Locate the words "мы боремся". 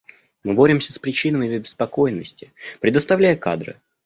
0.43-0.91